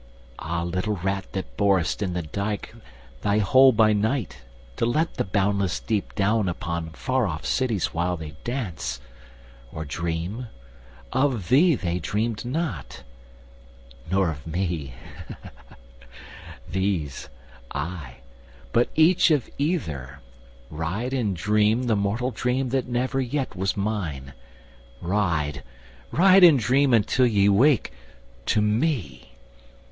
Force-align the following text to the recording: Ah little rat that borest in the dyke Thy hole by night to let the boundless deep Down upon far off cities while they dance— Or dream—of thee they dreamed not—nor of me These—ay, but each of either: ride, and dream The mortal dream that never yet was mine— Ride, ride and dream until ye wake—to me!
Ah 0.39 0.63
little 0.63 0.95
rat 0.95 1.31
that 1.33 1.55
borest 1.57 2.01
in 2.01 2.13
the 2.13 2.23
dyke 2.23 2.73
Thy 3.21 3.37
hole 3.37 3.71
by 3.71 3.93
night 3.93 4.39
to 4.77 4.83
let 4.83 5.13
the 5.13 5.23
boundless 5.23 5.79
deep 5.79 6.15
Down 6.15 6.49
upon 6.49 6.89
far 6.89 7.27
off 7.27 7.45
cities 7.45 7.93
while 7.93 8.17
they 8.17 8.31
dance— 8.43 8.99
Or 9.71 9.85
dream—of 9.85 11.49
thee 11.49 11.75
they 11.75 11.99
dreamed 11.99 12.43
not—nor 12.45 14.31
of 14.31 14.47
me 14.47 14.95
These—ay, 16.67 18.15
but 18.73 18.89
each 18.95 19.29
of 19.29 19.51
either: 19.59 20.19
ride, 20.71 21.13
and 21.13 21.35
dream 21.35 21.83
The 21.83 21.95
mortal 21.95 22.31
dream 22.31 22.69
that 22.69 22.87
never 22.87 23.21
yet 23.21 23.55
was 23.55 23.77
mine— 23.77 24.33
Ride, 24.99 25.61
ride 26.09 26.43
and 26.43 26.57
dream 26.57 26.91
until 26.91 27.27
ye 27.27 27.47
wake—to 27.49 28.61
me! 28.63 29.33